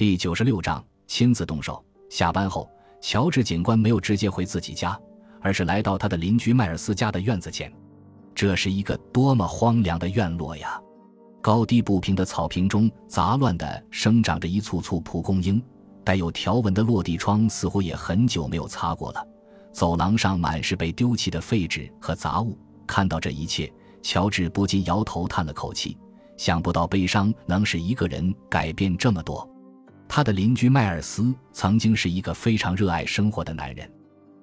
[0.00, 1.84] 第九十六章亲自动手。
[2.08, 2.66] 下班后，
[3.02, 4.98] 乔治警官没有直接回自己家，
[5.42, 7.70] 而是来到他的邻居迈尔斯家的院子前。
[8.34, 10.80] 这是一个多么荒凉的院落呀！
[11.42, 15.62] 高低不平的草坪中，杂乱地生长着一簇簇蒲公英。
[16.02, 19.22] 带有条纹的落地窗似乎也很久没有擦过了。
[19.70, 22.58] 走廊上满是被丢弃的废纸和杂物。
[22.86, 23.70] 看到这一切，
[24.00, 25.98] 乔治不禁摇头叹了口气。
[26.38, 29.46] 想不到悲伤能使一个人改变这么多。
[30.12, 33.88] 他的邻居迈尔斯曾经是一个非常热爱生活的男人。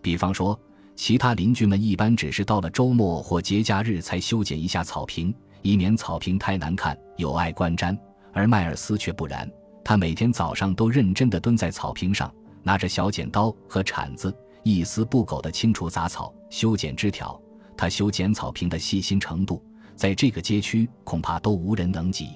[0.00, 0.58] 比方说，
[0.96, 7.94] 其他邻居们一般只是到了周末或节假日才修剪一下草坪，以免草坪太难看有碍观瞻。
[8.32, 9.46] 而迈尔斯却不然。
[9.84, 12.32] 他每天早上都认真地蹲在草坪上，
[12.62, 17.38] 拿着小剪刀和铲子，一丝不苟地清除杂草、修剪枝条。
[17.76, 19.62] 他修剪草坪的细心程度，
[19.94, 22.30] 在这个街区恐怕都无人能及。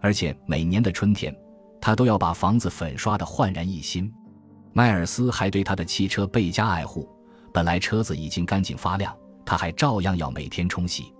[0.00, 1.34] 而且每年的春天，
[1.82, 4.10] 他都要把房子粉刷得焕然一新。
[4.72, 7.08] 迈尔斯还对他的汽车倍加爱护，
[7.52, 11.12] 本来车子已经干净发亮，他还照样要每天冲洗。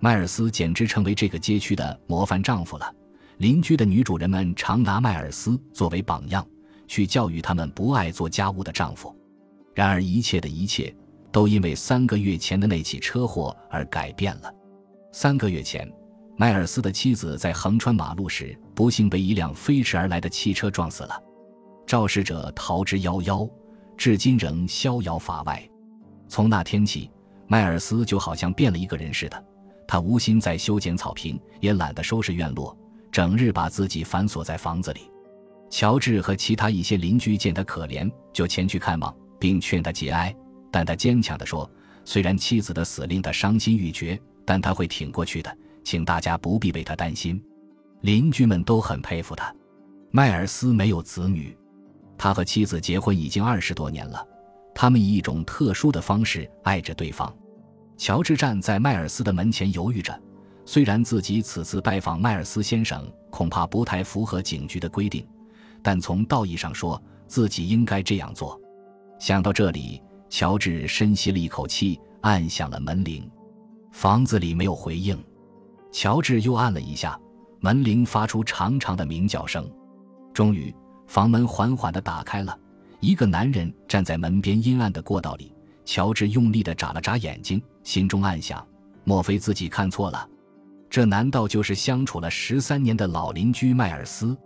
[0.00, 2.92] 迈尔斯简直成为这个街区的模范丈夫了。
[3.38, 6.44] 邻居的女主人们常拿迈尔斯作为榜样，
[6.88, 9.14] 去教育他们不爱做家务的丈夫。
[9.74, 10.94] 然而，一切的一切
[11.30, 14.52] 都因为三个月前的那起车祸而改变了。
[15.12, 15.90] 三个月前，
[16.40, 21.22] 迈尔斯的妻子在横穿马路时，不幸被一辆飞驰而来的汽车撞死了。
[21.86, 23.46] 肇事者逃之夭夭，
[23.94, 25.62] 至今仍逍遥法外。
[26.28, 27.10] 从那天起，
[27.46, 29.44] 迈尔斯就好像变了一个人似的。
[29.86, 32.74] 他无心再修剪草坪，也懒得收拾院落。
[33.12, 35.12] 整日把自己反锁在房子里，
[35.68, 40.34] 乔治和其他一些邻居见他可怜，就前去看望，并劝他节哀。
[40.70, 41.70] 但他坚强地说
[42.02, 47.42] ：“虽然妻子的死令他伤心欲绝，但他会挺过去的，请大家不必为他担心。”
[48.02, 49.54] 邻居们都很佩服他。
[50.10, 51.56] 迈尔斯没有子女，
[52.16, 54.26] 他和妻子结婚已经二十多年了，
[54.74, 57.32] 他们以一种特殊的方式爱着对方。
[57.96, 60.18] 乔治站在迈尔斯的门前犹豫着。
[60.64, 65.26] 虽然自己此次拜访迈尔斯先生恐怕不太符合警局的规定，
[65.82, 68.60] 但从道义上说，自己应该这样做。
[69.18, 73.28] 想到这里，乔治深吸了一口气，按响了门铃。
[73.90, 75.18] 房子里没有回应，
[75.92, 77.18] 乔治又按了一下，
[77.60, 79.68] 门铃发出长长的鸣叫声。
[80.32, 80.74] 终于，
[81.06, 82.56] 房门缓缓地打开了，
[83.00, 85.54] 一个男人站在门边阴暗的过道里。
[85.84, 88.64] 乔治用力地眨了眨眼睛，心中暗想：
[89.02, 90.28] 莫非自己看错了？
[90.88, 94.36] 这难道就是相处了十三年的老邻居迈尔斯？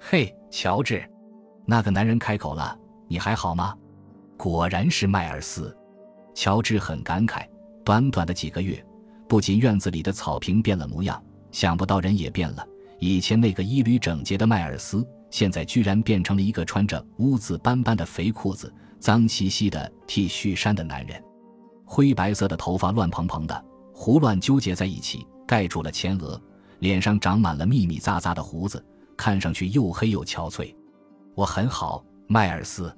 [0.00, 1.08] 嘿，乔治，
[1.64, 3.74] 那个男人开口了：“你还好吗？”
[4.36, 5.76] 果然是迈尔斯。
[6.34, 7.46] 乔治很感慨，
[7.84, 8.84] 短短的几个月，
[9.30, 12.66] 不仅院子里的草坪变了模样，想不到人也变了。
[12.98, 21.22] 以前那个衣履整洁的迈尔斯，现在居然变成了一个穿着污渍斑斑的肥裤子、脏兮兮的 T 恤衫的男人。
[21.84, 23.64] 灰白色的头发乱蓬蓬的，
[23.94, 25.24] 胡乱纠结在一起。
[25.46, 26.40] 盖住了前额，
[26.80, 28.84] 脸上长满了密密匝匝的胡子，
[29.16, 30.74] 看上去又黑又憔悴。
[31.36, 32.92] 我很好，迈尔斯。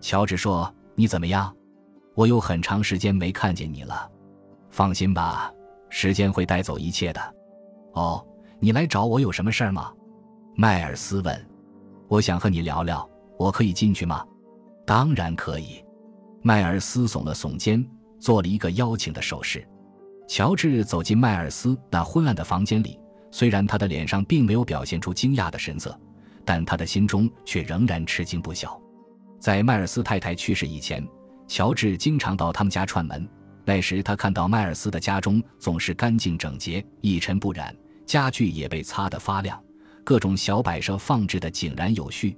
[0.00, 1.54] 乔治说：“你怎么样？
[2.16, 4.10] 我有很长时间没看见你了。
[4.70, 5.52] 放心吧，
[5.90, 7.34] 时间会带走一切的。”
[7.94, 8.24] 哦，
[8.60, 9.92] 你来找我有什么事儿吗？
[10.56, 11.46] 迈尔斯问。
[12.08, 14.24] 我想和你聊聊，我可以进去吗？
[14.86, 15.84] 当然可以。
[16.42, 17.84] 迈尔斯耸了耸肩，
[18.18, 19.66] 做了一个邀请的手势。
[20.26, 22.98] 乔治走进迈尔斯那昏暗的房间里，
[23.30, 25.98] 虽然他的脸上并没有表现出惊讶的神色，
[26.44, 28.80] 但他的心中却仍然吃惊不小。
[29.40, 31.06] 在迈尔斯太太去世以前，
[31.46, 33.28] 乔治经常到他们家串门。
[33.68, 39.62] 那时他看到迈尔斯的家中总是干净整洁、一尘不染，家具也被擦得发亮，
[40.02, 42.34] 各种小摆设放置得井然有序。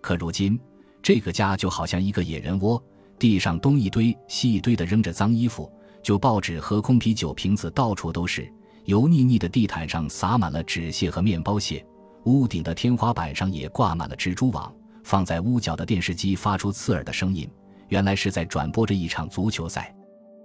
[0.00, 0.58] 可如今，
[1.02, 2.82] 这个家就好像一个野人窝，
[3.18, 5.70] 地上东一堆西一堆的扔着脏衣服。
[6.02, 8.50] 旧报纸和空啤酒瓶子到处都是，
[8.86, 11.84] 油腻腻的地毯上撒满了纸屑和面包屑，
[12.24, 14.74] 屋顶的天花板上也挂满了蜘蛛网。
[15.04, 17.46] 放在屋角的电视机发出刺耳的声音，
[17.88, 19.94] 原来是在转播着一场足球赛。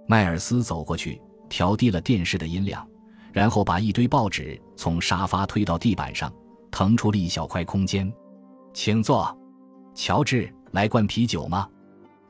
[0.08, 2.84] 迈尔斯走过去，调低了电视的音量，
[3.30, 6.32] 然后把一堆报纸从沙发推到地板上，
[6.70, 8.10] 腾出了一小块空间。
[8.72, 9.36] 请坐，
[9.94, 11.68] 乔治，来罐啤酒吗？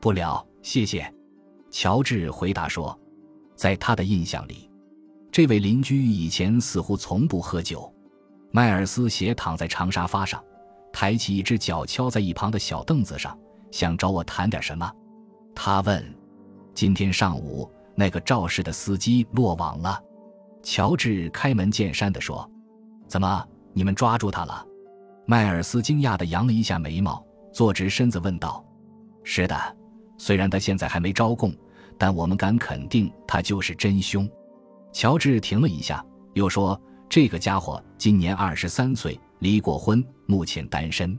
[0.00, 1.10] 不了，谢谢。
[1.70, 2.98] 乔治回答说。
[3.54, 4.70] 在他的印象里，
[5.32, 7.92] 这位邻居以前似乎从不喝酒。
[8.52, 10.40] 迈尔斯斜躺在长沙发上，
[10.92, 13.36] 抬起一只脚敲在一旁的小凳子上，
[13.72, 14.88] 想找我谈点什么。
[15.56, 16.04] 他问
[16.78, 20.00] ：“今天上午那个肇事的司机落网了。”
[20.62, 22.48] 乔治开门见山地说
[23.08, 24.64] ：“怎么，你们抓住他了？”
[25.26, 27.20] 迈尔斯惊讶地扬了一下眉毛，
[27.52, 28.64] 坐直身子问道
[29.24, 29.76] ：“是的，
[30.18, 31.52] 虽然他现在还没招供，
[31.98, 34.30] 但我们敢肯定他就是真凶。”
[34.94, 36.04] 乔治停了一下，
[36.34, 41.18] 又说：“这个家伙今年二十三岁，离过婚，目前单身。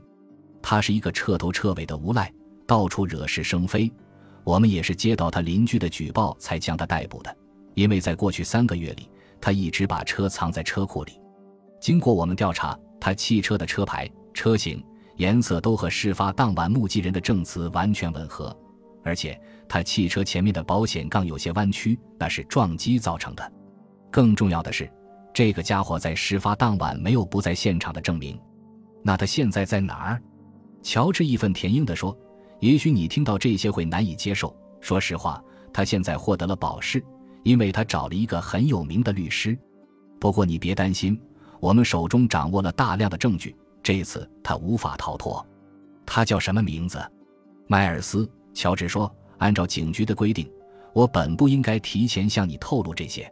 [0.62, 2.32] 他是一个彻头彻尾的无赖，
[2.66, 3.92] 到处惹是生非。
[4.44, 7.36] 我们也是接到他邻居的举报才将他逮捕的，
[7.74, 9.08] 因为在过去三个月里，
[9.40, 11.12] 他一直把车藏在车库里。
[11.80, 14.84] 经过我们调查。”他汽车的车牌、车型、
[15.16, 18.54] 颜色都和事发当晚目击人的证词完全吻合，
[19.02, 23.52] 而且他汽车前面的保险杠有些弯曲，那是撞击造成的。
[24.10, 24.86] 更重要的是，
[25.32, 28.38] 这个家伙在事发当晚没有不在现场的证明。
[29.02, 30.22] 那他现在在哪儿？
[30.82, 32.14] 乔治义愤填膺地说
[32.60, 34.54] ：“也许你听到这些会难以接受。
[34.80, 35.42] 说实话，
[35.72, 37.04] 他现在获得了保释，
[37.42, 39.58] 因为他找了一个很有名的律师。
[40.18, 41.20] 不过你别担心。”
[41.60, 45.46] 我们手中掌握了大量的证据，这次他无法逃脱。
[46.06, 46.98] 他叫什么名字？
[47.66, 48.26] 迈尔斯。
[48.54, 50.50] 乔治说：“按照警局的规定，
[50.94, 53.30] 我本不应该提前向你透露这些，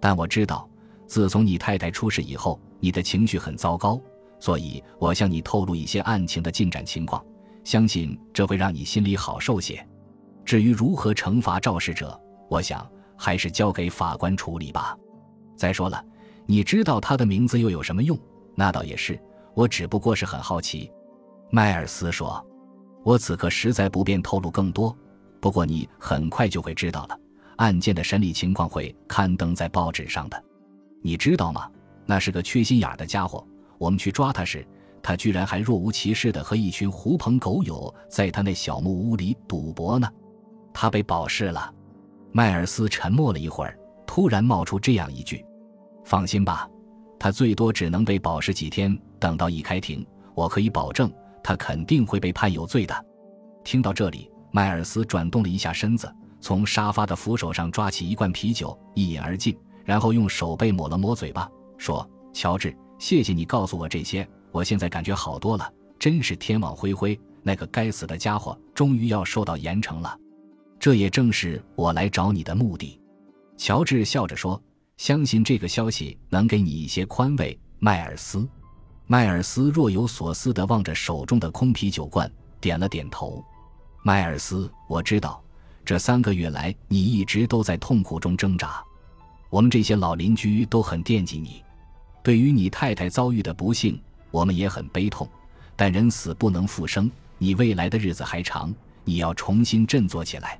[0.00, 0.70] 但我知道，
[1.08, 4.00] 自从你太太出事以后，你的情绪很糟糕，
[4.38, 7.20] 所以我向你透露一些案情的进展情况，
[7.66, 9.84] 相信这会让你心里好受些。
[10.44, 12.16] 至于如何惩罚肇事者，
[12.48, 14.96] 我想还是交给法官处理吧。
[15.56, 16.00] 再说了。”
[16.48, 18.16] 你知道他的名字又有什么用？
[18.54, 19.20] 那倒也是，
[19.52, 20.88] 我只不过是很好奇。”
[21.50, 22.40] 迈尔斯说
[23.02, 24.96] ，“我此刻实在不便透露更多，
[25.40, 27.18] 不过你很快就会知道了。
[27.56, 30.40] 案件的审理情况会刊登在报纸上的。
[31.02, 31.68] 你知道吗？
[32.04, 33.44] 那是个缺心眼的家伙。
[33.76, 34.64] 我们去抓他时，
[35.06, 40.08] 他居然还若无其事地和一群狐朋狗友在他那小木屋里赌博呢。
[40.74, 41.72] 他被保释了。”
[42.34, 45.44] 迈尔斯沉默了一会儿，突然冒出这样一句。
[46.04, 46.68] 放心吧，
[47.20, 48.98] 他最多只能被保释几天。
[49.20, 50.04] 等到一开庭，
[50.34, 51.08] 我可以保证
[51.40, 53.06] 他肯定会被判有罪的。
[53.62, 61.48] 听到这里，迈尔斯转动了一下身子，从沙发的扶手上抓起一罐啤酒，一饮而尽，然后用手背抹了抹嘴巴，
[61.78, 62.04] 说
[62.34, 65.70] ：“乔治，谢谢你告诉我这些，我现在感觉好多了。
[65.98, 70.18] 真是天网恢恢，那个该死的家伙终于要受到严惩了。
[70.80, 72.98] 这也正是我来找你的目的。”
[73.58, 74.60] 乔治笑着说。
[74.96, 78.48] 相信这个消息能给你一些宽慰，迈尔斯。
[79.06, 82.32] 迈尔斯若有所思地望着手中的空啤酒罐，
[82.62, 83.44] 点了点头。
[84.02, 85.44] 迈尔斯，我知道，
[85.84, 88.82] 这三个月来你一直都在痛苦中挣扎。
[89.50, 91.62] 我们这些老邻居都很惦记你。
[92.22, 94.00] 对于你太太遭遇的不幸，
[94.36, 95.26] 我们也很悲痛。
[95.74, 100.58] 但人死不能复生，你未来的日子还长，你要重新振作起来。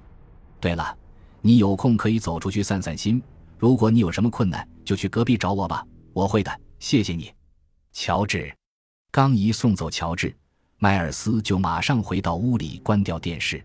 [0.58, 0.96] 对了，
[1.42, 3.22] 你有空可以走出去散散心。
[3.58, 6.60] 如果你有什么困难，就去隔壁找我吧，我会的。
[6.78, 7.30] 谢谢你，
[7.92, 8.50] 乔治。
[9.10, 10.34] 刚一送走乔治，
[10.78, 13.62] 迈尔斯就马上回到屋里关掉电视。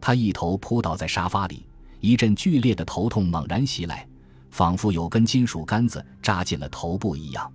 [0.00, 1.66] 他一头扑倒在沙发里，
[2.00, 4.06] 一阵剧烈的头痛猛然袭来，
[4.50, 7.50] 仿佛有根金属杆子扎进了头部一样。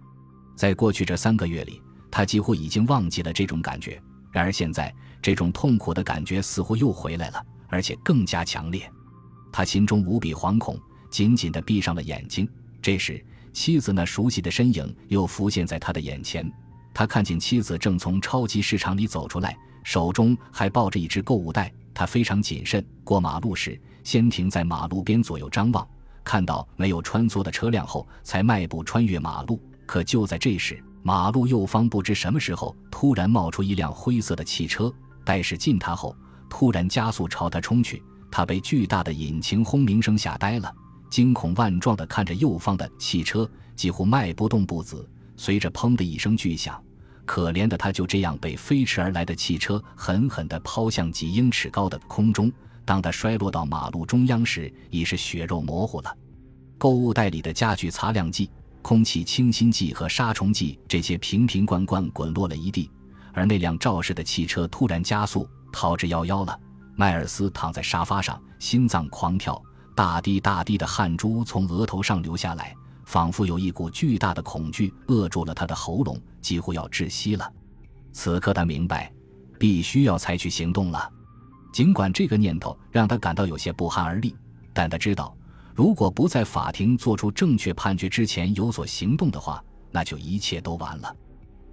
[0.55, 1.79] 在过去这三个月里，
[2.17, 4.01] 他几乎已经忘记了这种感觉。
[4.31, 4.91] 然而现在，
[5.21, 8.91] 这种痛苦的感觉似乎又回来了，而且更加强烈。
[9.51, 10.75] 他心中无比惶恐。
[11.11, 12.49] 紧紧地闭上了眼睛。
[12.81, 13.23] 这时，
[13.53, 16.51] 妻子那熟悉的身影又浮现在他的眼前。
[16.91, 21.71] 他看见妻子正从超级市场里走出来，手中还抱着一只购物袋。
[21.93, 25.87] 他非常谨慎，过马路时先停在马路边左右张望，
[26.23, 29.61] 看到没有穿梭的车辆后，才迈步穿越马路。
[29.85, 36.13] 可就在这时，马路右方不知什么时候突然冒出一辆灰色的汽车，待驶近他后，
[36.49, 38.03] 突然加速朝他冲去。
[38.29, 40.69] 他被巨大的引擎轰鸣声吓呆了。
[41.09, 45.09] 惊恐万状地看着右方的汽车，几乎迈不动步子。
[45.37, 46.77] 随着“砰”的一声巨响，
[47.25, 52.51] 可怜的他就这样被飞驰而来的汽车狠狠地抛向几英尺高的空中。
[52.83, 56.13] 当他摔落到马路中央时，已是血肉模糊了。
[56.77, 58.49] 购物袋里的家具擦亮剂、
[58.87, 62.89] 空气清新剂和杀虫剂，这些瓶瓶罐罐滚落了一地。
[63.33, 66.57] 而那辆肇事的汽车突然加速，逃之夭夭了。
[66.95, 69.61] 迈尔斯躺在沙发上，心脏狂跳。
[69.93, 77.51] 大滴大滴的汗珠从额头上流下来，仿佛有一股巨大的恐惧扼住了他的喉咙，几乎要窒息了。
[78.13, 79.11] 此刻他明白，
[79.59, 81.11] 必须要采取行动了。
[81.73, 84.33] 尽管这个念头让他感到有些不寒而栗，
[84.71, 85.35] 但他知道，
[85.77, 91.15] 如果不在法庭做出正确判决之前有所行动的话，那就一切都完了。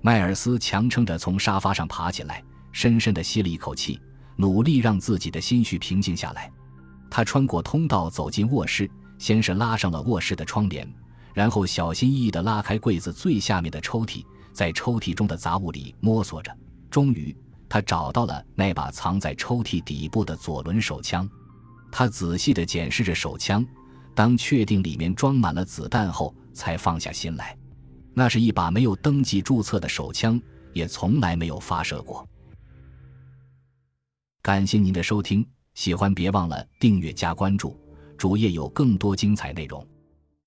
[0.02, 3.98] 迈尔斯强撑着从沙发上爬起来，深深地吸了一口气，
[4.36, 6.52] 努力让自己的心绪平静下来。
[7.10, 10.86] 他穿过通道走进卧室，先是拉上了卧室的窗帘，
[11.32, 16.54] 然后小心翼翼地拉开柜子最下面的抽屉，在抽屉中的杂物里摸索着，
[16.90, 17.34] 终于，
[17.70, 21.26] 他找到了那把藏在抽屉底部的左轮手枪。
[21.90, 23.64] 他仔细地检视着手枪，
[24.14, 27.56] 当确定里面装满了子弹后，才放下心来。
[28.14, 30.40] 那是一把没有登记注册的手枪，
[30.72, 32.26] 也从来没有发射过。
[34.40, 35.44] 感谢您的收听，
[35.74, 37.76] 喜欢别忘了订阅加关注，
[38.16, 39.84] 主页有更多精彩内容。